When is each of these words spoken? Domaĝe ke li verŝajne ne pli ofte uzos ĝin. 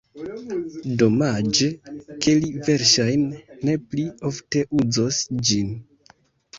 Domaĝe 1.01 1.67
ke 2.25 2.35
li 2.41 2.51
verŝajne 2.71 3.45
ne 3.69 3.79
pli 3.87 4.09
ofte 4.35 4.67
uzos 4.83 5.25
ĝin. 5.49 5.75